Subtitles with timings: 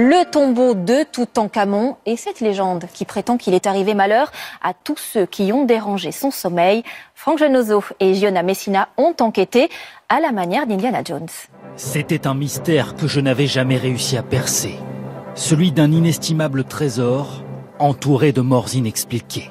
[0.00, 4.30] Le tombeau de Toutankhamon et cette légende qui prétend qu'il est arrivé malheur
[4.62, 6.84] à tous ceux qui ont dérangé son sommeil.
[7.16, 9.68] Franck Genozo et Giona Messina ont enquêté
[10.08, 11.26] à la manière d'Indiana Jones.
[11.74, 14.76] C'était un mystère que je n'avais jamais réussi à percer.
[15.34, 17.42] Celui d'un inestimable trésor
[17.80, 19.50] entouré de morts inexpliquées.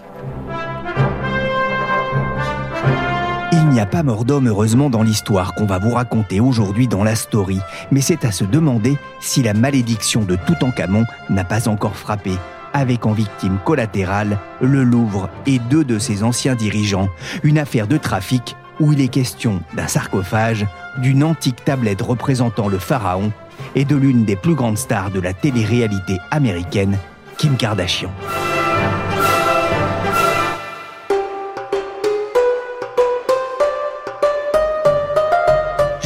[3.78, 7.14] N'y a pas mort d'homme heureusement dans l'histoire qu'on va vous raconter aujourd'hui dans la
[7.14, 7.60] story,
[7.92, 12.32] mais c'est à se demander si la malédiction de Toutankhamon n'a pas encore frappé,
[12.74, 17.08] avec en victime collatérale le Louvre et deux de ses anciens dirigeants,
[17.44, 20.66] une affaire de trafic où il est question d'un sarcophage,
[20.98, 23.32] d'une antique tablette représentant le pharaon
[23.76, 26.98] et de l'une des plus grandes stars de la télé-réalité américaine,
[27.38, 28.10] Kim Kardashian.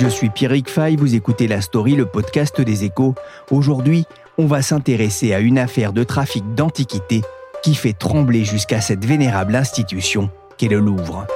[0.01, 3.13] Je suis Pierrick Fay, vous écoutez La Story, le podcast des échos.
[3.51, 4.05] Aujourd'hui,
[4.39, 7.21] on va s'intéresser à une affaire de trafic d'antiquités
[7.61, 11.27] qui fait trembler jusqu'à cette vénérable institution qu'est le Louvre.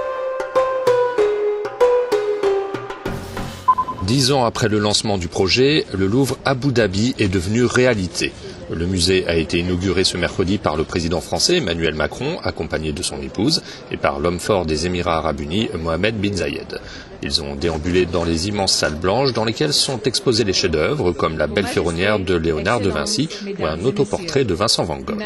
[4.08, 8.34] Dix ans après le lancement du projet, le Louvre Abu Dhabi est devenu réalité.
[8.72, 13.04] Le musée a été inauguré ce mercredi par le président français Emmanuel Macron, accompagné de
[13.04, 16.80] son épouse, et par l'homme fort des Émirats arabes unis, Mohamed bin Zayed.
[17.22, 21.38] Ils ont déambulé dans les immenses salles blanches dans lesquelles sont exposés les chefs-d'œuvre comme
[21.38, 25.24] la Belle Ferronnière de Léonard de Vinci ou un autoportrait de Vincent Van Gogh.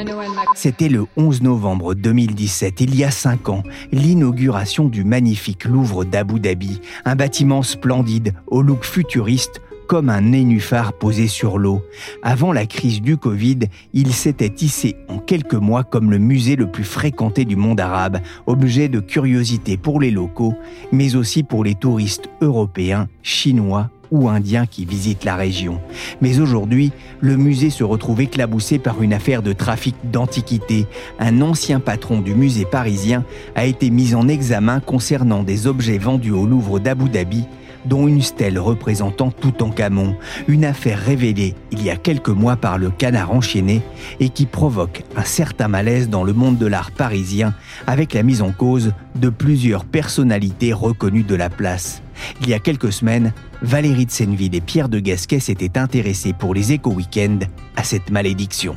[0.55, 6.39] C'était le 11 novembre 2017, il y a cinq ans, l'inauguration du magnifique Louvre d'Abu
[6.39, 11.81] Dhabi, un bâtiment splendide au look futuriste comme un nénuphar posé sur l'eau.
[12.21, 13.61] Avant la crise du Covid,
[13.91, 18.19] il s'était tissé en quelques mois comme le musée le plus fréquenté du monde arabe,
[18.45, 20.53] objet de curiosité pour les locaux,
[20.91, 25.81] mais aussi pour les touristes européens, chinois ou indiens qui visitent la région.
[26.21, 30.85] Mais aujourd'hui, le musée se retrouve éclaboussé par une affaire de trafic d'antiquités.
[31.17, 33.25] Un ancien patron du musée parisien
[33.55, 37.45] a été mis en examen concernant des objets vendus au Louvre d'Abu Dhabi
[37.85, 40.15] dont une stèle représentant Toutankhamon,
[40.47, 43.81] une affaire révélée il y a quelques mois par le canard enchaîné
[44.19, 47.53] et qui provoque un certain malaise dans le monde de l'art parisien
[47.87, 52.01] avec la mise en cause de plusieurs personnalités reconnues de la place.
[52.41, 56.53] Il y a quelques semaines, Valérie de Senneville et Pierre de Gasquet s'étaient intéressés pour
[56.53, 57.39] les éco-weekends
[57.75, 58.75] à cette malédiction.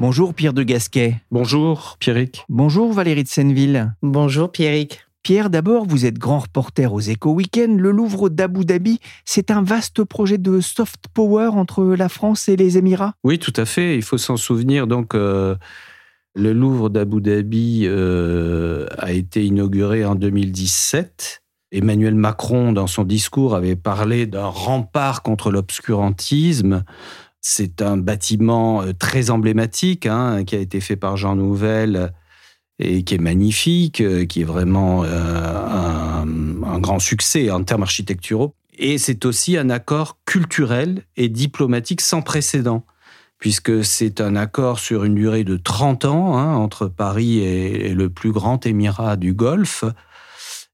[0.00, 1.16] Bonjour Pierre de Gasquet.
[1.30, 2.46] Bonjour Pierrick.
[2.48, 3.94] Bonjour Valérie de Senneville.
[4.00, 5.00] Bonjour Pierrick.
[5.22, 7.78] Pierre, d'abord, vous êtes grand reporter aux Éco Weekend.
[7.78, 12.56] Le Louvre d'Abu Dhabi, c'est un vaste projet de soft power entre la France et
[12.56, 13.94] les Émirats Oui, tout à fait.
[13.94, 14.86] Il faut s'en souvenir.
[14.86, 15.54] Donc, euh,
[16.34, 21.42] le Louvre d'Abu Dhabi euh, a été inauguré en 2017.
[21.72, 26.84] Emmanuel Macron, dans son discours, avait parlé d'un rempart contre l'obscurantisme.
[27.40, 32.12] C'est un bâtiment euh, très emblématique hein, qui a été fait par Jean Nouvel
[32.78, 36.24] et qui est magnifique, euh, qui est vraiment euh,
[36.64, 38.54] un, grand succès en termes architecturaux.
[38.78, 42.84] Et c'est aussi un accord culturel et diplomatique sans précédent,
[43.38, 48.08] puisque c'est un accord sur une durée de 30 ans hein, entre Paris et le
[48.08, 49.84] plus grand émirat du Golfe,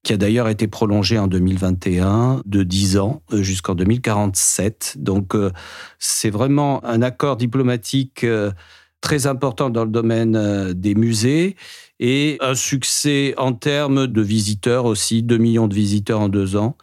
[0.07, 4.95] qui a d'ailleurs été prolongé en 2021 de 10 ans euh, jusqu'en 2047.
[4.99, 5.51] Donc euh,
[5.99, 8.53] c'est vraiment un accord diplomatique euh,
[9.01, 11.57] très important dans le domaine des musées
[11.99, 16.77] et un succès en termes de visiteurs aussi, 2 millions de visiteurs en deux ans.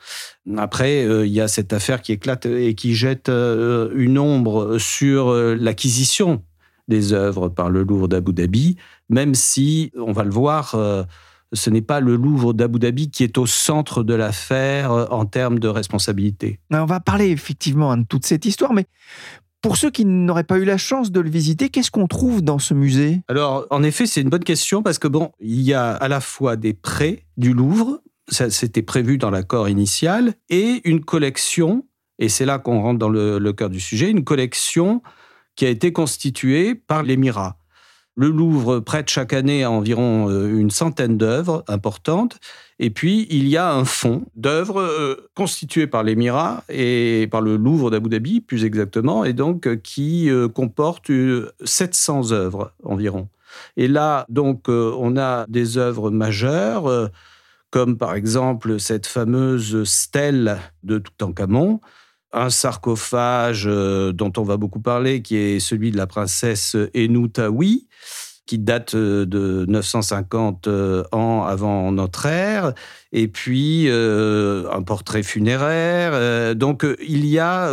[0.59, 6.43] Après, il y a cette affaire qui éclate et qui jette une ombre sur l'acquisition
[6.87, 8.77] des œuvres par le Louvre d'Abu Dhabi,
[9.09, 10.77] même si, on va le voir,
[11.52, 15.25] ce n'est pas le Louvre d'Abu Dhabi qui est au centre de l'affaire euh, en
[15.26, 16.61] termes de responsabilité.
[16.70, 18.87] On va parler effectivement hein, de toute cette histoire, mais
[19.62, 22.58] pour ceux qui n'auraient pas eu la chance de le visiter, qu'est-ce qu'on trouve dans
[22.58, 23.23] ce musée?
[23.29, 26.20] Alors, en effet, c'est une bonne question parce que bon, il y a à la
[26.20, 31.87] fois des prêts du Louvre, ça c'était prévu dans l'accord initial, et une collection,
[32.19, 35.02] et c'est là qu'on rentre dans le, le cœur du sujet, une collection
[35.56, 37.56] qui a été constituée par l'Émirat.
[38.16, 42.38] Le Louvre prête chaque année environ euh, une centaine d'œuvres importantes.
[42.78, 47.56] Et puis, il y a un fonds d'œuvres euh, constitué par l'Émirat et par le
[47.56, 51.11] Louvre d'Abu Dhabi, plus exactement, et donc euh, qui comporte
[51.64, 53.28] 700 œuvres environ.
[53.76, 57.10] Et là, donc, on a des œuvres majeures,
[57.70, 61.81] comme par exemple cette fameuse stèle de Toutankhamon,
[62.34, 67.86] un sarcophage euh, dont on va beaucoup parler, qui est celui de la princesse Enoutaoui,
[68.46, 72.75] qui date euh, de 950 euh, ans avant notre ère,
[73.12, 76.56] et puis un portrait funéraire.
[76.56, 77.70] donc il y a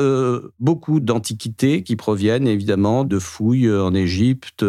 [0.60, 4.64] beaucoup d'antiquités qui proviennent évidemment de fouilles en Égypte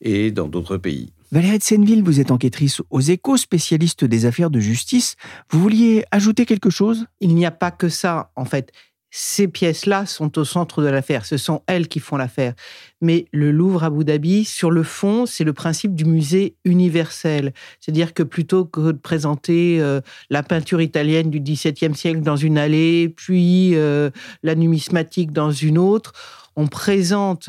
[0.00, 1.12] et dans d'autres pays.
[1.32, 5.16] Valérie de Senneville, vous êtes enquêtrice aux échos, spécialiste des affaires de justice.
[5.48, 7.06] Vous vouliez ajouter quelque chose?
[7.20, 8.70] Il n'y a pas que ça, en fait.
[9.10, 11.24] Ces pièces-là sont au centre de l'affaire.
[11.24, 12.52] Ce sont elles qui font l'affaire.
[13.00, 17.54] Mais le Louvre Abu Dhabi, sur le fond, c'est le principe du musée universel.
[17.80, 22.58] C'est-à-dire que plutôt que de présenter euh, la peinture italienne du XVIIe siècle dans une
[22.58, 24.10] allée, puis euh,
[24.42, 26.12] la numismatique dans une autre,
[26.56, 27.48] on présente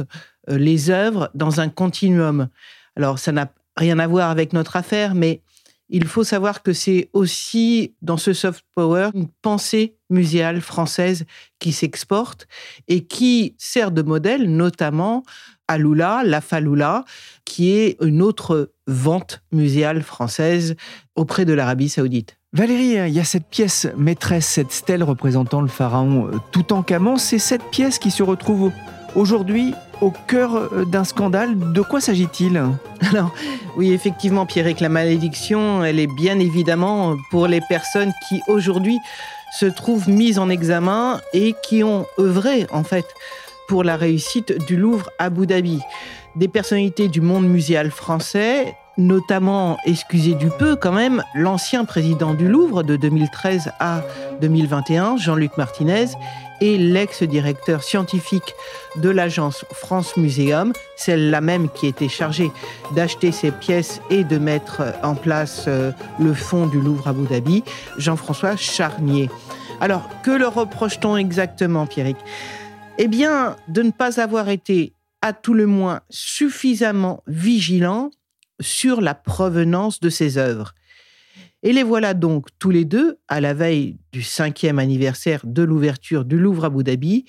[0.49, 2.47] euh, les œuvres dans un continuum.
[2.95, 5.41] Alors, ça n'a rien à voir avec notre affaire, mais
[5.89, 11.25] il faut savoir que c'est aussi dans ce soft power une pensée muséale française
[11.59, 12.47] qui s'exporte
[12.87, 15.23] et qui sert de modèle notamment
[15.67, 17.05] à Lula, la Faloula,
[17.45, 20.75] qui est une autre vente muséale française
[21.15, 22.37] auprès de l'Arabie saoudite.
[22.53, 27.17] Valérie, il y a cette pièce maîtresse, cette stèle représentant le pharaon euh, Toutankhamon.
[27.17, 28.71] C'est cette pièce qui se retrouve
[29.15, 31.57] aujourd'hui au cœur euh, d'un scandale.
[31.73, 32.61] De quoi s'agit-il?
[33.09, 33.31] Alors,
[33.77, 38.99] oui, effectivement, Pierrick, la malédiction, elle est bien évidemment pour les personnes qui aujourd'hui
[39.59, 43.05] se trouvent mises en examen et qui ont œuvré, en fait,
[43.67, 45.79] pour la réussite du Louvre à Abu Dhabi.
[46.35, 52.47] Des personnalités du monde muséal français, notamment, excusez du peu quand même, l'ancien président du
[52.47, 54.01] Louvre de 2013 à
[54.41, 56.07] 2021, Jean-Luc Martinez,
[56.61, 58.55] et l'ex-directeur scientifique
[58.95, 62.51] de l'agence France Muséum, celle-là même qui était chargée
[62.95, 67.27] d'acheter ces pièces et de mettre en place euh, le fonds du Louvre à Abu
[67.27, 67.63] Dhabi,
[67.97, 69.29] Jean-François Charnier.
[69.81, 72.17] Alors, que leur reproche-t-on exactement, Pierrick?
[72.97, 78.11] Eh bien, de ne pas avoir été, à tout le moins, suffisamment vigilant
[78.63, 80.73] sur la provenance de ces œuvres.
[81.61, 86.25] Et les voilà donc tous les deux, à la veille du cinquième anniversaire de l'ouverture
[86.25, 87.25] du Louvre à Abu Dhabi,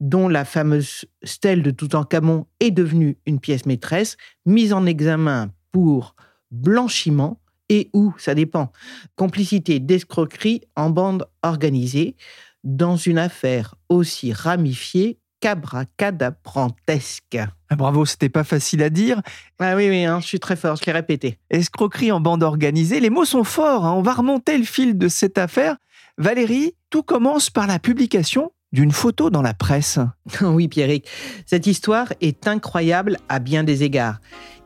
[0.00, 4.16] dont la fameuse stèle de Toutankhamon est devenue une pièce maîtresse,
[4.46, 6.16] mise en examen pour
[6.50, 8.72] blanchiment et ou, ça dépend,
[9.14, 12.16] complicité d'escroquerie en bande organisée,
[12.64, 17.38] dans une affaire aussi ramifiée qu'abracadabrantesque.
[17.68, 19.20] Ah, bravo, c'était pas facile à dire.
[19.58, 21.38] Ah oui, oui, hein, je suis très fort, je l'ai répété.
[21.50, 23.92] Escroquerie en bande organisée, les mots sont forts, hein.
[23.92, 25.76] on va remonter le fil de cette affaire.
[26.16, 29.98] Valérie, tout commence par la publication d'une photo dans la presse.
[30.42, 31.08] oui, Pierrick,
[31.44, 34.20] cette histoire est incroyable à bien des égards.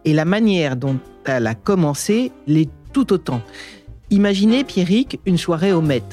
[0.04, 3.40] Et la manière dont elle a commencé l'est tout autant.
[4.10, 6.04] Imaginez, Pierrick, une soirée au Met,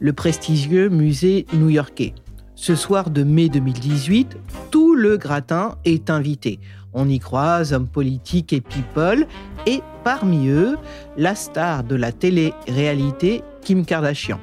[0.00, 2.14] le prestigieux musée new-yorkais.
[2.58, 4.38] Ce soir de mai 2018,
[4.70, 6.58] tout le gratin est invité.
[6.94, 9.26] On y croise hommes politiques et people,
[9.66, 10.78] et parmi eux,
[11.18, 14.40] la star de la télé-réalité Kim Kardashian.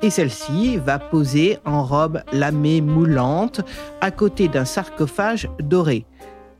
[0.00, 3.60] Et celle-ci va poser en robe lamée moulante
[4.00, 6.06] à côté d'un sarcophage doré.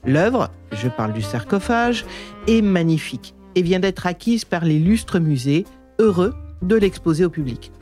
[0.04, 2.04] L'œuvre, je parle du sarcophage,
[2.46, 5.64] est magnifique et vient d'être acquise par l'illustre musée,
[5.98, 7.72] heureux de l'exposer au public.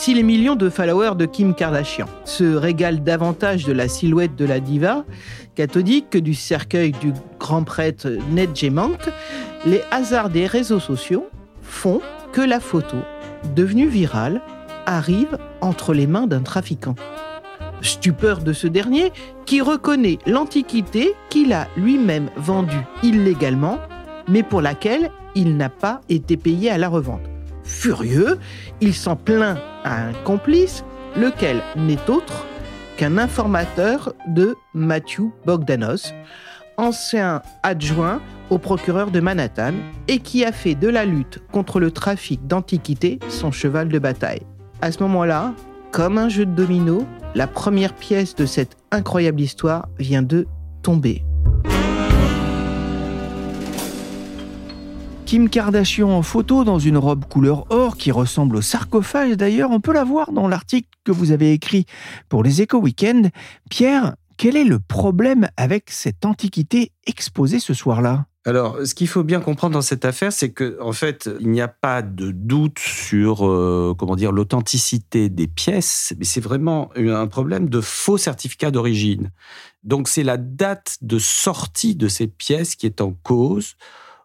[0.00, 4.44] Si les millions de followers de Kim Kardashian se régalent davantage de la silhouette de
[4.44, 5.04] la diva
[5.56, 9.00] catholique que du cercueil du grand prêtre Ned Gemank,
[9.66, 11.26] les hasards des réseaux sociaux
[11.62, 12.00] font
[12.32, 12.98] que la photo,
[13.56, 14.40] devenue virale,
[14.86, 16.94] arrive entre les mains d'un trafiquant.
[17.82, 19.12] Stupeur de ce dernier
[19.46, 23.80] qui reconnaît l'antiquité qu'il a lui-même vendue illégalement,
[24.28, 27.28] mais pour laquelle il n'a pas été payé à la revente.
[27.68, 28.38] Furieux,
[28.80, 30.84] il s'en plaint à un complice,
[31.16, 32.46] lequel n'est autre
[32.96, 36.14] qu'un informateur de Matthew Bogdanos,
[36.78, 39.74] ancien adjoint au procureur de Manhattan
[40.08, 44.42] et qui a fait de la lutte contre le trafic d'antiquités son cheval de bataille.
[44.80, 45.52] À ce moment-là,
[45.92, 50.46] comme un jeu de domino, la première pièce de cette incroyable histoire vient de
[50.82, 51.22] tomber.
[55.28, 59.70] Kim Kardashian en photo dans une robe couleur or qui ressemble au sarcophage d'ailleurs.
[59.70, 61.84] On peut la voir dans l'article que vous avez écrit
[62.30, 63.28] pour les Éco Weekend.
[63.68, 68.24] Pierre, Quel est le problème avec cette antiquité exposée ce soir-là?
[68.46, 71.60] Alors, ce qu'il faut bien comprendre dans cette affaire, c'est que en fait, il n'y
[71.60, 77.26] a pas de doute sur euh, comment dire l'authenticité des pièces, mais c'est vraiment un
[77.26, 79.30] problème de faux certificat d'origine.
[79.84, 83.74] Donc, c'est la date de sortie de ces pièces qui est en cause.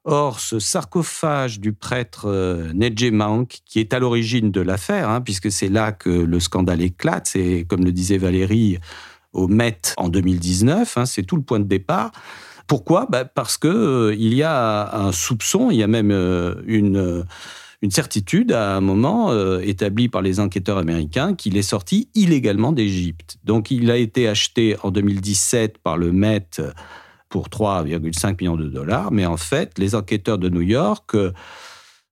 [0.05, 2.73] Or, ce sarcophage du prêtre euh,
[3.11, 7.27] Mank, qui est à l'origine de l'affaire, hein, puisque c'est là que le scandale éclate,
[7.27, 8.79] c'est comme le disait Valérie
[9.31, 12.11] au Met en 2019, hein, c'est tout le point de départ.
[12.67, 13.07] Pourquoi?
[13.09, 17.25] Bah, Parce qu'il euh, y a un soupçon, il y a même euh, une,
[17.81, 22.71] une certitude à un moment euh, établie par les enquêteurs américains qu'il est sorti illégalement
[22.71, 23.37] d'Égypte.
[23.43, 26.47] Donc il a été acheté en 2017 par le Met
[27.33, 31.15] pour 3,5 millions de dollars, mais en fait les enquêteurs de New York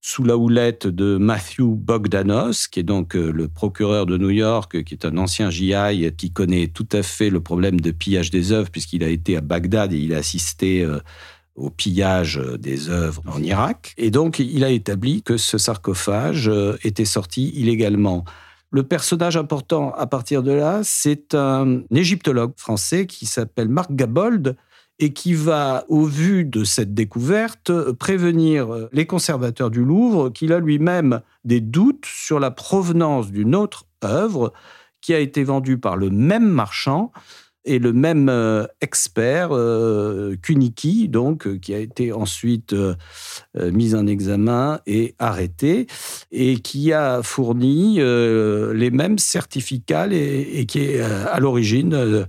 [0.01, 4.83] sous la houlette de Matthew Bogdanos, qui est donc euh, le procureur de New York,
[4.83, 8.51] qui est un ancien GI, qui connaît tout à fait le problème de pillage des
[8.51, 10.97] œuvres, puisqu'il a été à Bagdad et il a assisté euh,
[11.53, 13.93] au pillage euh, des œuvres en Irak.
[13.99, 16.49] Et donc, il a établi que ce sarcophage
[16.83, 18.25] était sorti illégalement.
[18.71, 24.55] Le personnage important à partir de là, c'est un égyptologue français qui s'appelle Marc Gabold,
[25.01, 30.59] et qui va, au vu de cette découverte, prévenir les conservateurs du Louvre qu'il a
[30.59, 34.53] lui-même des doutes sur la provenance d'une autre œuvre
[35.01, 37.11] qui a été vendue par le même marchand
[37.65, 42.75] et le même euh, expert, euh, Kuniki, donc, euh, qui a été ensuite
[43.55, 45.87] mis en examen et arrêté,
[46.31, 52.27] et qui a fourni les mêmes certificats et qui est à l'origine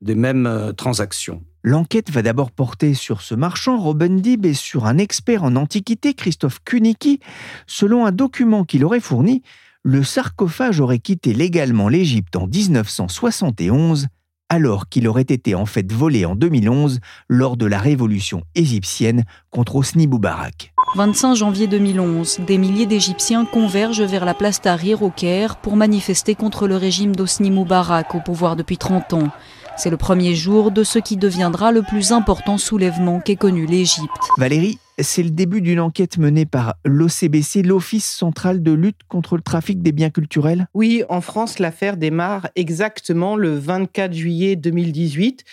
[0.00, 1.42] des mêmes transactions.
[1.62, 6.14] L'enquête va d'abord porter sur ce marchand, Robin Dib, et sur un expert en antiquité,
[6.14, 7.20] Christophe Kunicki.
[7.66, 9.42] Selon un document qu'il aurait fourni,
[9.82, 14.06] le sarcophage aurait quitté légalement l'Égypte en 1971,
[14.48, 19.76] alors qu'il aurait été en fait volé en 2011 lors de la révolution égyptienne contre
[19.76, 20.72] Hosni Moubarak.
[20.94, 26.34] 25 janvier 2011, des milliers d'Égyptiens convergent vers la place Tahrir au Caire pour manifester
[26.34, 29.28] contre le régime d'Hosni Moubarak au pouvoir depuis 30 ans.
[29.78, 34.10] C'est le premier jour de ce qui deviendra le plus important soulèvement qu'ait connu l'Égypte.
[34.36, 39.42] Valérie, c'est le début d'une enquête menée par l'OCBC, l'Office central de lutte contre le
[39.42, 45.44] trafic des biens culturels Oui, en France, l'affaire démarre exactement le 24 juillet 2018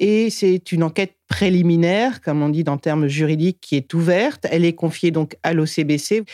[0.00, 4.46] et c'est une enquête préliminaire, comme on dit dans termes juridiques, qui est ouverte.
[4.50, 6.24] Elle est confiée donc à l'OCBC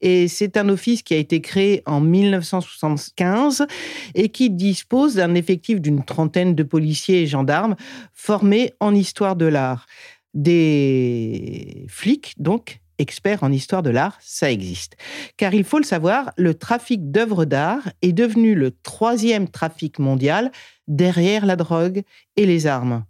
[0.00, 3.66] et c'est un office qui a été créé en 1975
[4.14, 7.76] et qui dispose d'un effectif d'une trentaine de policiers et gendarmes
[8.12, 9.86] formés en histoire de l'art.
[10.34, 14.96] Des flics, donc, experts en histoire de l'art, ça existe.
[15.36, 20.50] Car il faut le savoir, le trafic d'œuvres d'art est devenu le troisième trafic mondial
[20.88, 22.02] derrière la drogue
[22.36, 23.04] et les armes.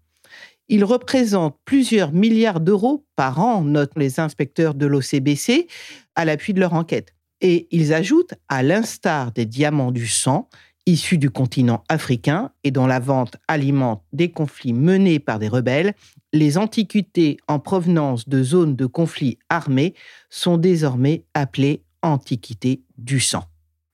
[0.69, 5.69] Il représente plusieurs milliards d'euros par an, notent les inspecteurs de l'OCBC,
[6.15, 7.15] à l'appui de leur enquête.
[7.41, 10.49] Et ils ajoutent, à l'instar des diamants du sang,
[10.87, 15.95] issus du continent africain et dont la vente alimente des conflits menés par des rebelles,
[16.33, 19.95] les antiquités en provenance de zones de conflits armés
[20.31, 23.45] sont désormais appelées antiquités du sang.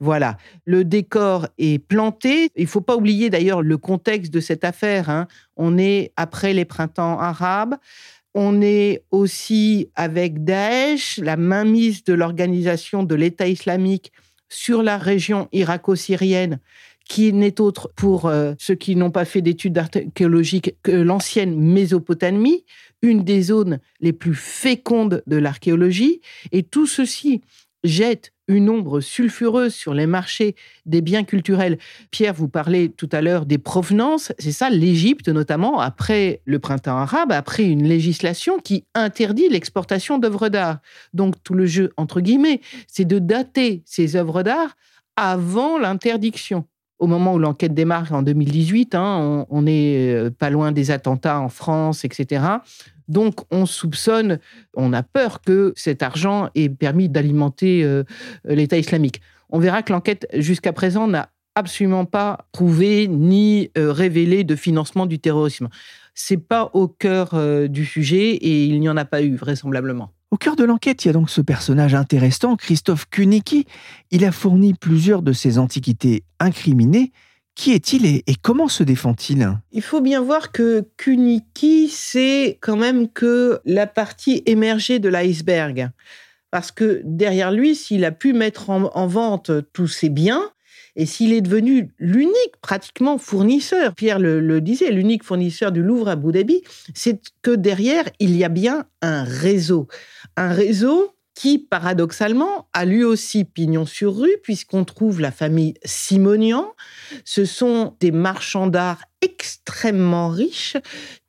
[0.01, 2.51] Voilà, le décor est planté.
[2.55, 5.11] Il ne faut pas oublier d'ailleurs le contexte de cette affaire.
[5.11, 5.27] Hein.
[5.57, 7.75] On est après les printemps arabes.
[8.35, 14.13] On est aussi avec Daesh, la mainmise de l'organisation de l'État islamique
[14.49, 16.61] sur la région irako-syrienne,
[17.09, 22.65] qui n'est autre pour euh, ceux qui n'ont pas fait d'études archéologiques que l'ancienne Mésopotamie,
[23.03, 26.21] une des zones les plus fécondes de l'archéologie.
[26.53, 27.41] Et tout ceci
[27.85, 31.79] jette une ombre sulfureuse sur les marchés des biens culturels.
[32.11, 34.33] Pierre, vous parlez tout à l'heure des provenances.
[34.39, 40.49] C'est ça, l'Égypte notamment, après le printemps arabe, après une législation qui interdit l'exportation d'œuvres
[40.49, 40.79] d'art.
[41.13, 44.77] Donc tout le jeu, entre guillemets, c'est de dater ces œuvres d'art
[45.17, 46.67] avant l'interdiction.
[46.99, 51.41] Au moment où l'enquête démarre en 2018, hein, on, n'est euh, pas loin des attentats
[51.41, 52.45] en France, etc.
[53.07, 54.41] Donc, on soupçonne,
[54.75, 58.03] on a peur que cet argent ait permis d'alimenter euh,
[58.45, 59.21] l'État islamique.
[59.51, 65.07] On verra que l'enquête, jusqu'à présent, n'a absolument pas prouvé ni euh, révélé de financement
[65.07, 65.69] du terrorisme.
[66.15, 67.37] C'est pas au cœur
[67.69, 70.11] du sujet et il n'y en a pas eu, vraisemblablement.
[70.31, 73.67] Au cœur de l'enquête, il y a donc ce personnage intéressant, Christophe Kunicki.
[74.11, 77.13] Il a fourni plusieurs de ces antiquités incriminées
[77.59, 79.59] qui est-il et, comment se défend-il?
[79.73, 85.91] Il faut bien voir que Kuniki, c'est quand même que la partie émergée de l'iceberg.
[86.53, 90.53] Parce que derrière lui, s'il a pu mettre en, vente tous ses biens,
[90.95, 96.13] Et s'il est devenu l'unique pratiquement fournisseur, Pierre le, disait, l'unique fournisseur du Louvre à
[96.13, 96.63] Abu Dhabi,
[96.95, 99.89] c'est que derrière, il y a bien un réseau.
[100.39, 106.75] Un réseau qui, paradoxalement, a lui aussi pignon sur rue, puisqu'on trouve la famille Simonian.
[107.25, 110.77] Ce sont des marchands d'art extrêmement riches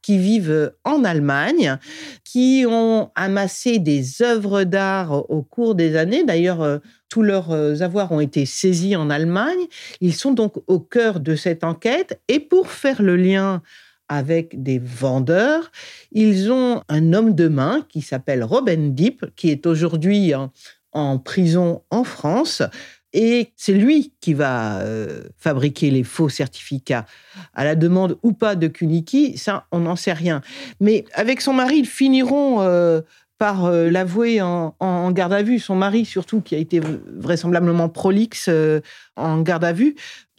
[0.04, 1.80] qui vivent en Allemagne,
[2.24, 6.24] qui ont amassé des œuvres d'art au cours des années.
[6.24, 6.78] D'ailleurs, euh,
[7.10, 9.66] tous leurs euh, avoirs ont été saisis en Allemagne.
[10.02, 12.22] Ils sont donc au cœur de cette enquête.
[12.28, 13.64] Et pour faire le lien
[14.10, 15.72] avec des vendeurs.
[16.12, 20.34] Ils ont un homme de main qui s'appelle Robin Deep, qui est aujourd'hui
[20.92, 22.64] en, prison en France.
[23.14, 27.06] Et c'est lui qui va euh, fabriquer les faux certificats.
[27.54, 30.42] À la demande ou pas de Kuniki, ça, on n'en sait rien.
[30.80, 33.02] Mais avec son mari, ils finiront euh,
[33.40, 35.60] par euh, l'avouer en, garde à vue.
[35.60, 36.82] Son mari, surtout, qui a été
[37.18, 38.48] vraisemblablement prolixe
[39.16, 39.96] en garde à vue,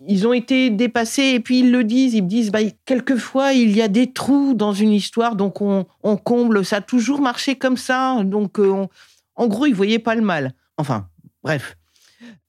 [0.07, 3.77] ils ont été dépassés et puis ils le disent, ils me disent, bah, quelquefois il
[3.77, 7.77] y a des trous dans une histoire, donc on, comble, ça a toujours marché comme
[7.77, 8.87] ça, donc euh,
[9.37, 10.55] en gros ils voyaient pas le mal.
[10.77, 11.09] Enfin,
[11.43, 11.77] bref.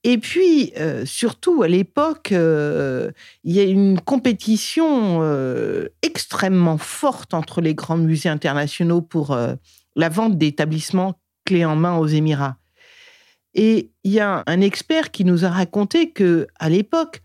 [0.04, 3.12] Et puis, euh, surtout, à l'époque, euh,
[3.44, 5.22] il y a une compétition
[6.02, 9.38] extrêmement forte entre les grands musées internationaux pour
[9.96, 11.16] la vente d'établissements
[11.46, 12.58] clés en main aux Émirats.
[13.54, 17.22] Et il y a un expert qui nous a raconté que à l'époque,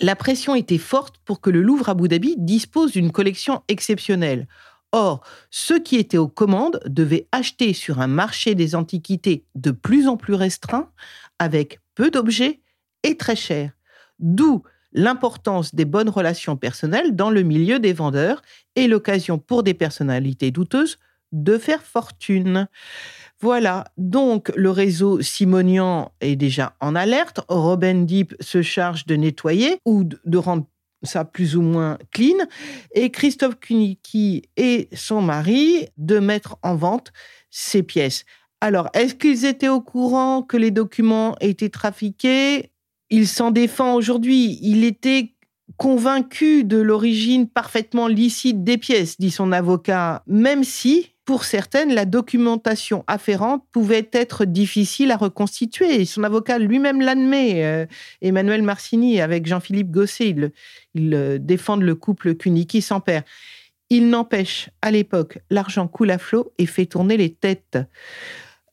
[0.00, 4.46] la pression était forte pour que le Louvre Abu Dhabi dispose d'une collection exceptionnelle.
[4.92, 10.08] Or, ceux qui étaient aux commandes devaient acheter sur un marché des antiquités de plus
[10.08, 10.90] en plus restreint,
[11.38, 12.60] avec peu d'objets
[13.02, 13.72] et très cher.
[14.18, 14.62] D'où
[14.92, 18.42] l'importance des bonnes relations personnelles dans le milieu des vendeurs
[18.76, 20.98] et l'occasion pour des personnalités douteuses
[21.32, 22.68] de faire fortune.
[23.40, 27.40] Voilà, donc le réseau Simonian est déjà en alerte.
[27.48, 30.66] Robin Deep se charge de nettoyer ou de rendre
[31.02, 32.46] ça plus ou moins clean.
[32.94, 37.12] Et Christophe Kunicki et son mari de mettre en vente
[37.50, 38.24] ces pièces.
[38.60, 42.72] Alors, est-ce qu'ils étaient au courant que les documents étaient trafiqués?
[43.10, 44.58] Il s'en défend aujourd'hui.
[44.62, 45.34] Il était
[45.76, 52.04] convaincu de l'origine parfaitement licite des pièces, dit son avocat, même si pour certaines, la
[52.04, 56.04] documentation afférente pouvait être difficile à reconstituer.
[56.04, 57.64] son avocat lui-même l'admet.
[57.64, 57.84] Euh,
[58.22, 60.36] Emmanuel Marcini, avec Jean-Philippe Gosset,
[60.94, 63.24] ils, euh, défendent le couple Kuniki sans père.
[63.90, 67.78] Il n'empêche, à l'époque, l'argent coule à flot et fait tourner les têtes.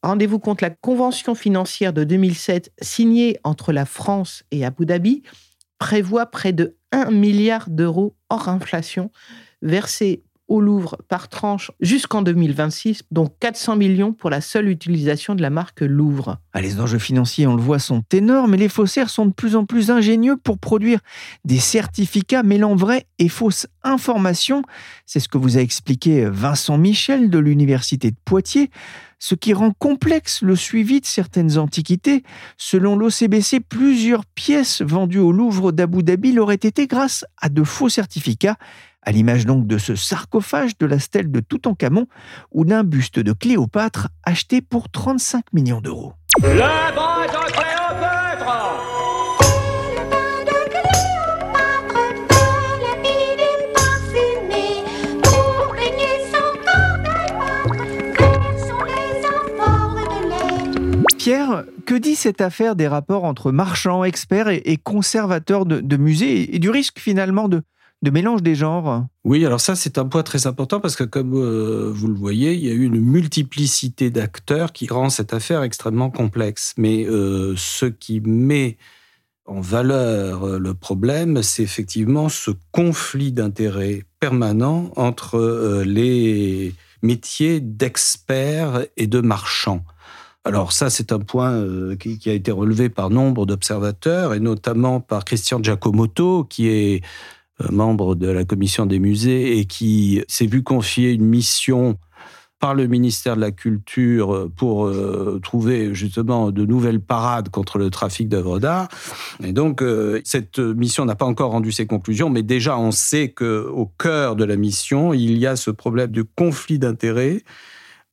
[0.03, 5.23] Rendez-vous compte, la convention financière de 2007 signée entre la France et Abu Dhabi
[5.79, 9.09] prévoit près de 1 milliard d'euros hors inflation
[9.63, 15.41] versés au Louvre par tranche jusqu'en 2026, dont 400 millions pour la seule utilisation de
[15.41, 16.37] la marque Louvre.
[16.53, 19.55] Ah, les enjeux financiers, on le voit, sont énormes et les faussaires sont de plus
[19.55, 20.99] en plus ingénieux pour produire
[21.45, 24.63] des certificats mêlant vraies et fausses informations.
[25.05, 28.69] C'est ce que vous a expliqué Vincent Michel de l'Université de Poitiers
[29.23, 32.23] ce qui rend complexe le suivi de certaines antiquités.
[32.57, 37.87] Selon l'OCBC, plusieurs pièces vendues au Louvre d'Abu Dhabi l'auraient été grâce à de faux
[37.87, 38.57] certificats
[39.05, 42.07] à l'image donc de ce sarcophage de la stèle de Toutankhamon
[42.51, 46.13] ou d'un buste de Cléopâtre acheté pour 35 millions d'euros.
[61.17, 66.59] Pierre, que dit cette affaire des rapports entre marchands, experts et, conservateurs de musées et
[66.59, 67.63] du risque finalement de,
[68.03, 71.33] de mélange des genres Oui, alors ça c'est un point très important parce que comme
[71.35, 75.63] euh, vous le voyez, il y a eu une multiplicité d'acteurs qui rend cette affaire
[75.63, 76.73] extrêmement complexe.
[76.77, 78.77] Mais euh, ce qui met
[79.45, 88.85] en valeur euh, le problème, c'est effectivement ce conflit d'intérêts permanent entre les métiers d'experts
[88.97, 89.83] et de marchands.
[90.45, 91.65] Alors ça, c'est un point
[91.97, 97.01] qui, a été relevé par nombre d'observateurs, et notamment par Christian Giacomotto, qui est
[97.69, 101.97] membre de la commission des musées et qui s'est vu confier une mission
[102.63, 107.89] par le ministère de la Culture pour euh, trouver justement de nouvelles parades contre le
[107.89, 108.87] trafic d'œuvres d'art.
[109.43, 113.31] Et donc, euh, cette mission n'a pas encore rendu ses conclusions, mais déjà, on sait
[113.31, 117.43] qu'au cœur de la mission, il y a ce problème de conflit d'intérêts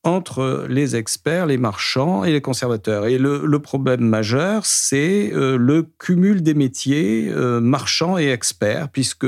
[0.02, 3.06] entre les experts, les marchands et les conservateurs.
[3.06, 9.26] Et le, problème majeur, c'est euh, le cumul des métiers euh, marchands et experts, puisque,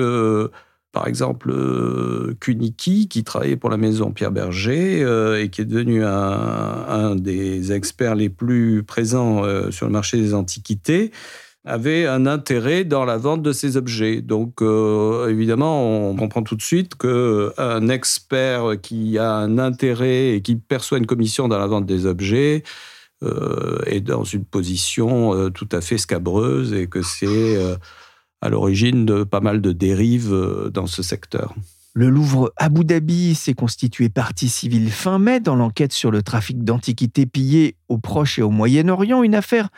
[0.93, 5.01] par exemple, euh, Kuniki, qui travaillait pour la maison Pierre Berger
[5.39, 11.13] et qui est devenu un, des experts les plus présents sur le marché des antiquités,
[11.65, 14.21] avait un intérêt dans la vente de ces objets.
[14.21, 20.43] Donc, euh, évidemment, on comprend tout de suite qu'un expert qui a un intérêt et
[20.43, 22.65] qui perçoit une commission dans la vente des objets
[23.23, 27.59] euh, est dans une position euh, tout à fait scabreuse et que c'est
[28.41, 30.35] à l'origine de pas mal de dérives
[30.73, 31.55] dans ce secteur.
[31.95, 36.65] Le Louvre Abu Dhabi s'est constitué partie civile fin mai dans l'enquête sur le trafic
[36.65, 39.69] d'antiquités pillées au Proche et au Moyen-Orient, une affaire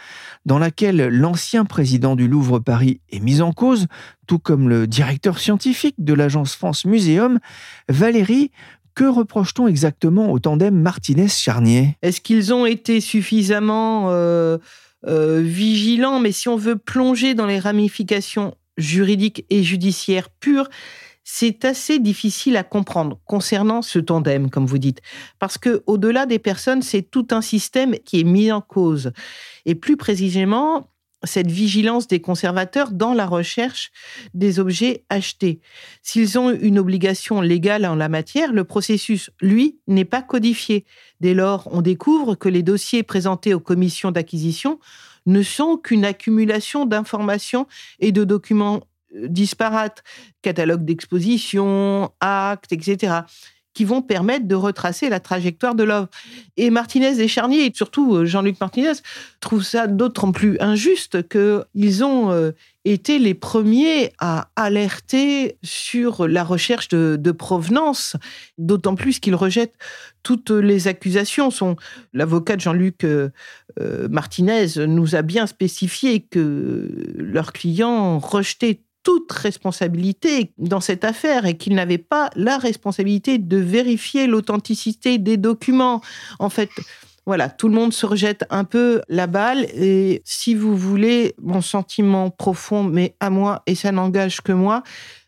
[0.46, 3.88] dans laquelle l'ancien président du Louvre Paris est mis en cause,
[4.28, 7.40] tout comme le directeur scientifique de l'agence France Muséum,
[7.88, 8.52] Valérie.
[8.94, 11.96] Que reproche-t-on exactement au tandem Martinez-Charnier?
[12.00, 14.58] Est-ce qu'ils ont été suffisamment euh,
[15.08, 16.20] euh, vigilants?
[16.20, 20.68] Mais si on veut plonger dans les ramifications juridiques et judiciaires pures,
[21.24, 25.00] c'est assez difficile à comprendre concernant ce tandem, comme vous dites,
[25.38, 29.12] parce que au-delà des personnes, c'est tout un système qui est mis en cause,
[29.64, 30.90] et plus précisément
[31.26, 33.90] cette vigilance des conservateurs dans la recherche
[34.34, 35.60] des objets achetés.
[36.02, 40.84] S'ils ont une obligation légale en la matière, le processus, lui, n'est pas codifié.
[41.20, 44.78] Dès lors, on découvre que les dossiers présentés aux commissions d'acquisition
[45.26, 47.66] ne sont qu'une accumulation d'informations
[47.98, 48.82] et de documents
[49.14, 50.02] disparates,
[50.42, 53.24] catalogues d'exposition, actes, etc.,
[53.74, 56.08] qui vont permettre de retracer la trajectoire de l'œuvre.
[56.56, 58.92] Et Martinez et Charnier, et surtout euh, Jean-Luc Martinez,
[59.40, 62.52] trouvent ça d'autant plus injuste qu'ils ont euh,
[62.84, 68.16] été les premiers à alerter sur la recherche de, provenance,
[68.58, 69.76] d'autant plus qu'ils rejettent
[70.22, 71.50] toutes les accusations.
[71.50, 71.76] Son,
[72.12, 73.30] l'avocat de Jean-Luc euh,
[74.08, 81.56] Martinez nous a bien spécifié que leurs clients rejetaient toute responsabilité dans cette affaire et
[81.56, 86.00] qu'il n'avait pas la responsabilité de vérifier l'authenticité des documents.
[86.40, 86.70] En fait,
[87.26, 91.62] voilà, tout le monde se rejette un peu la balle et si vous voulez mon
[91.62, 94.82] sentiment profond, mais à moi et ça n'engage que moi,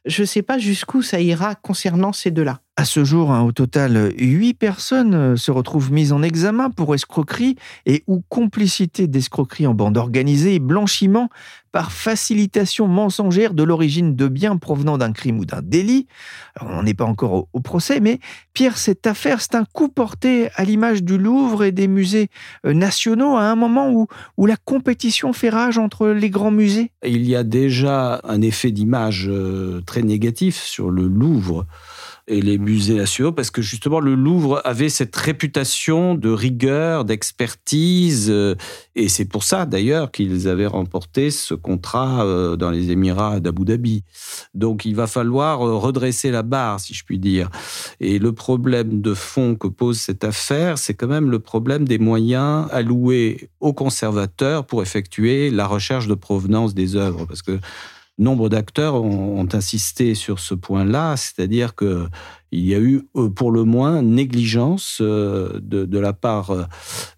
[0.05, 2.61] je ne sais pas jusqu'où ça ira concernant ces deux-là.
[2.77, 6.95] À ce jour, hein, au total, huit personnes euh, se retrouvent mises en examen pour
[6.95, 11.31] escroquerie et ou complicité d'escroquerie en bande organisée et blanchiment
[11.77, 16.07] par facilitation mensongère de l'origine de biens provenant d'un crime ou d'un délit.
[16.63, 18.19] on n'en est pas encore au, procès, mais
[18.55, 22.31] Pierre, cette affaire, c'est un coup porté à l'image du Louvre et des musées
[22.65, 24.07] euh, nationaux à un moment où,
[24.39, 26.93] où la compétition fait rage entre les grands musées.
[27.05, 31.67] Il y a déjà un effet d'image euh, très négatif sur le Louvre
[32.29, 38.29] et les musées nationaux, parce que justement le Louvre avait cette réputation de rigueur, d'expertise,
[38.31, 38.57] euh,
[38.97, 43.65] et c'est pour ça d'ailleurs qu'ils avaient remporté ce contrat euh, dans les Émirats d'Abu
[43.65, 44.03] Dhabi.
[44.55, 47.49] Donc il va falloir euh, redresser la barre, si je puis dire.
[48.01, 51.99] Et le problème de fond que pose cette affaire, c'est quand même le problème des
[51.99, 57.61] moyens alloués aux conservateurs pour effectuer la recherche de provenance des œuvres, parce que
[58.19, 62.07] nombre d'acteurs ont, insisté sur ce point-là, c'est-à-dire que
[62.51, 66.65] il y a eu euh, pour le moins négligence euh, de, la part euh,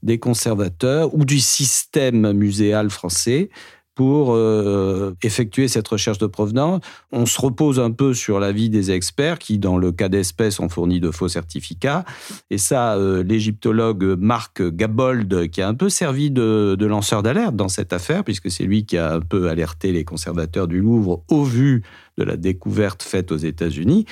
[0.02, 3.50] des conservateurs ou du système muséal français
[3.98, 6.80] pour euh, effectuer cette recherche de provenance.
[7.10, 10.68] On se repose un peu sur l'avis des experts qui, dans le cas d'espèces, ont
[10.68, 12.04] fourni de faux certificats.
[12.48, 17.68] Et ça, euh, l'égyptologue Marc Gabold, qui a un peu servi de, lanceur d'alerte dans
[17.68, 21.42] cette affaire, puisque c'est lui qui a un peu alerté les conservateurs du Louvre au
[21.42, 21.82] vu
[22.18, 24.04] de la découverte faite aux États-Unis,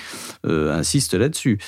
[0.46, 1.58] euh, insiste là-dessus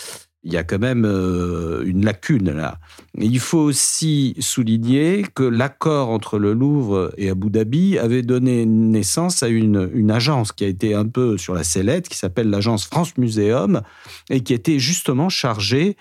[0.45, 2.79] il y a quand même euh, une lacune là.
[3.15, 9.43] Il faut aussi souligner que l'accord entre le Louvre et Abu Dhabi avait donné naissance
[9.43, 13.17] à une, agence qui a été un peu sur la sellette, qui s'appelle l'agence France
[13.19, 13.83] Muséum,
[14.31, 15.97] et qui était justement chargée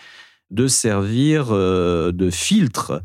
[0.52, 3.02] de servir euh, de filtre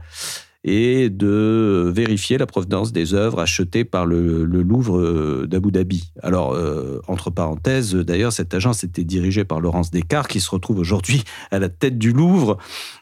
[0.65, 6.13] et de vérifier la provenance des œuvres achetées par le, Louvre euh, d'Abu Dhabi.
[6.23, 10.79] Alors, euh, entre parenthèses, d'ailleurs, cette agence était dirigée par Laurence Descartes, qui se retrouve
[10.79, 12.59] aujourd'hui à la tête du Louvre.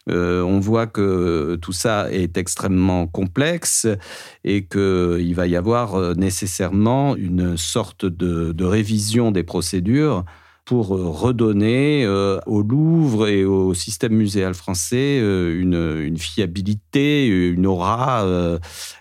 [0.08, 3.86] Euh, on voit que tout ça est extrêmement complexe
[4.44, 10.24] et qu'il va y avoir nécessairement une sorte de révision des procédures
[10.70, 17.66] pour euh, redonner euh, au Louvre et au système muséal français euh, une, fiabilité, une
[17.66, 18.24] aura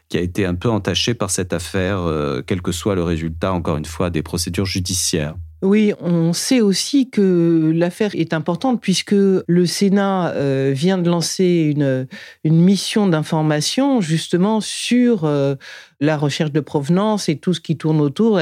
[0.07, 1.99] qui a été un peu entachée par cette affaire,
[2.47, 5.35] quel que soit le résultat, encore une fois, des procédures judiciaires.
[5.61, 11.75] Oui, on sait aussi que l'affaire est importante puisque le Sénat euh, vient de lancer
[11.75, 12.07] une,
[12.45, 15.55] mission d'information justement sur euh,
[15.99, 18.39] la recherche de provenance et tout ce qui tourne autour.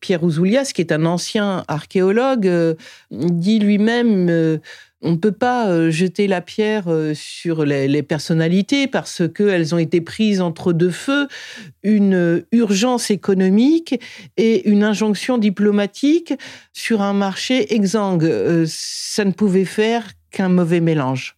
[0.00, 2.74] Pierre Ouzoulias, qui est un ancien archéologue, euh,
[3.10, 4.58] dit lui-même
[5.00, 9.78] On ne peut pas euh, jeter la pierre euh, sur les, personnalités parce qu'elles ont
[9.78, 11.28] été prises entre deux feux,
[11.84, 14.00] une euh, urgence économique
[14.36, 16.34] et une injonction diplomatique
[16.72, 18.64] sur un marché exsangue.
[18.66, 21.37] Ça ne pouvait faire qu'un mauvais mélange.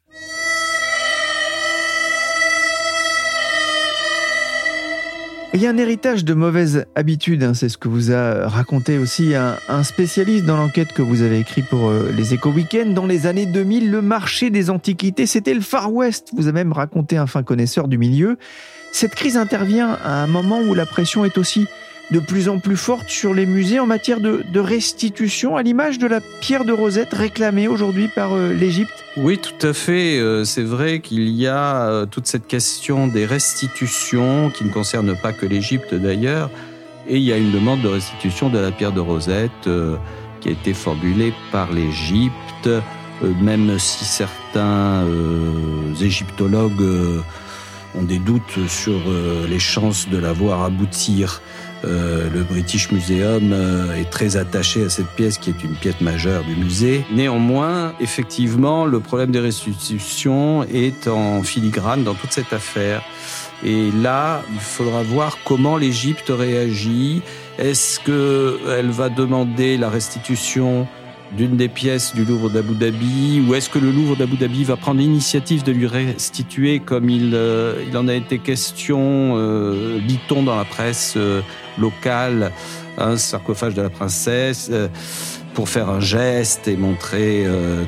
[5.52, 8.98] Il y a un héritage de mauvaises habitudes, hein, c'est ce que vous a raconté
[8.98, 12.90] aussi un, spécialiste dans l'enquête que vous avez écrit pour euh, les Éco Weekends.
[12.90, 16.28] Dans les années 2000, le marché des antiquités, c'était le Far West.
[16.36, 18.38] Vous avez même raconté un fin connaisseur du milieu.
[18.92, 21.66] Cette crise intervient à un moment où la pression est aussi
[22.10, 26.06] de plus en plus forte sur les musées en matière de, restitution, à l'image de
[26.06, 30.18] la pierre de Rosette réclamée aujourd'hui par euh, l'Égypte Oui, tout à fait.
[30.18, 35.16] Euh, c'est vrai qu'il y a euh, toute cette question des restitutions qui ne concerne
[35.16, 36.50] pas que l'Égypte d'ailleurs.
[37.08, 39.68] Et il y a une demande de restitution de la pierre de Rosette
[40.40, 42.68] qui a été formulée par l'Égypte,
[43.42, 45.04] même si certains
[46.00, 47.20] égyptologues
[47.98, 49.00] ont des doutes sur
[49.48, 51.40] les chances de la voir aboutir.
[51.84, 56.00] Euh, le British Museum euh, est très attaché à cette pièce qui est une pièce
[56.00, 57.04] majeure du musée.
[57.12, 63.02] Néanmoins, effectivement, le problème des restitutions est en filigrane dans toute cette affaire.
[63.64, 67.22] Et là, il faudra voir comment l'Égypte réagit.
[67.58, 70.86] Est-ce qu'elle va demander la restitution
[71.36, 74.76] d'une des pièces du Louvre d'Abu Dhabi ou est-ce que le Louvre d'Abu Dhabi va
[74.76, 80.42] prendre l'initiative de lui restituer comme il, euh, il en a été question, euh, dit-on
[80.42, 81.40] dans la presse euh,
[81.78, 82.50] locale,
[82.98, 84.88] un sarcophage de la princesse euh,
[85.54, 87.44] pour faire un geste et montrer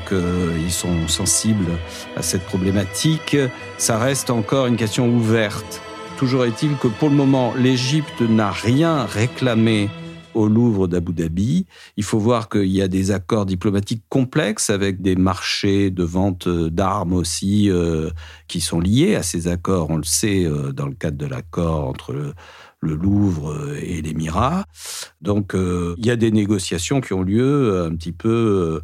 [0.09, 1.71] qu'ils sont sensibles
[2.17, 3.37] à cette problématique,
[3.77, 5.81] ça reste encore une question ouverte.
[6.17, 9.89] Toujours est-il que pour le moment, l'Égypte n'a rien réclamé
[10.33, 11.65] au Louvre d'Abu Dhabi.
[11.97, 16.47] Il faut voir qu'il y a des accords diplomatiques complexes avec des marchés de vente
[16.47, 18.09] d'armes aussi euh,
[18.47, 19.89] qui sont liés à ces accords.
[19.89, 22.33] On le sait euh, dans le cadre de l'accord entre le,
[22.81, 24.65] Louvre et l'Émirat.
[25.21, 28.81] Donc euh, il y a des négociations qui ont lieu un petit peu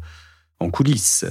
[0.58, 1.26] en coulisses.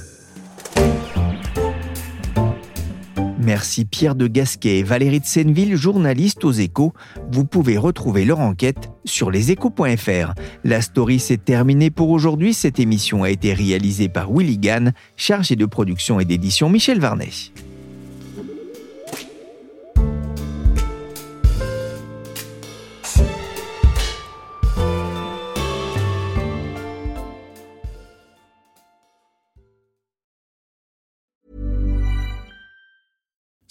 [3.42, 6.92] Merci Pierre de Gasquet et Valérie de Senneville, journalistes aux échos.
[7.32, 10.34] Vous pouvez retrouver leur enquête sur leséchos.fr.
[10.62, 12.52] La story s'est terminée pour aujourd'hui.
[12.52, 17.30] Cette émission a été réalisée par Willy Gann, chargé de production et d'édition Michel Varnet.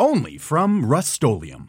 [0.00, 1.68] only from Rustolium.